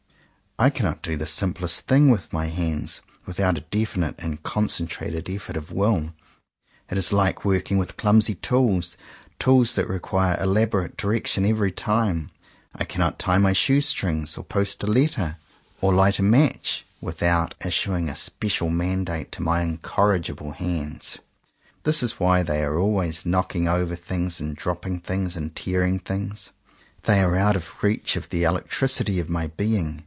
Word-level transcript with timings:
I 0.59 0.69
cannot 0.69 1.01
do 1.01 1.15
the 1.15 1.25
simplest 1.25 1.87
thing 1.87 2.11
with 2.11 2.31
my 2.33 2.45
hands 2.45 3.01
without 3.25 3.57
a 3.57 3.61
definite 3.61 4.13
and 4.19 4.43
con 4.43 4.67
centrated 4.67 5.23
efl^ort 5.23 5.55
of 5.57 5.71
will. 5.71 6.13
It 6.91 6.99
is 6.99 7.11
like 7.11 7.43
working 7.43 7.79
with 7.79 7.97
clumsy 7.97 8.35
tools; 8.35 8.95
tools 9.39 9.73
that 9.73 9.87
require 9.89 10.37
elabo 10.37 10.83
rate 10.83 10.97
direction 10.97 11.47
every 11.47 11.71
time. 11.71 12.29
I 12.75 12.83
cannot 12.83 13.17
tie 13.17 13.39
my 13.39 13.53
shoe 13.53 13.81
strings, 13.81 14.37
or 14.37 14.43
post 14.43 14.83
a 14.83 14.85
letter, 14.87 15.37
or 15.81 15.95
light 15.95 16.19
a 16.19 16.21
9 16.21 16.29
CONFESSIONS 16.29 16.53
OF 16.53 16.59
TWO 16.59 16.75
BROTHERS 16.75 16.81
match, 16.83 16.85
without 17.07 17.55
issuing 17.65 18.07
a 18.07 18.15
special 18.15 18.69
mandate 18.69 19.31
to 19.31 19.41
my 19.41 19.61
incorrigible 19.61 20.51
hands. 20.51 21.17
That 21.81 22.03
is 22.03 22.19
why 22.19 22.43
they 22.43 22.63
are 22.63 22.77
always 22.77 23.25
knocking 23.25 23.67
over 23.67 23.95
things 23.95 24.39
and 24.39 24.55
dropping 24.55 24.99
things 24.99 25.35
and 25.35 25.55
tear 25.55 25.81
ing 25.83 25.97
things. 26.01 26.51
They 27.03 27.19
are 27.21 27.35
out 27.35 27.55
of 27.55 27.63
the 27.81 27.87
reach 27.87 28.15
of 28.15 28.29
the 28.29 28.43
electricity 28.43 29.19
of 29.19 29.27
my 29.27 29.47
being. 29.47 29.97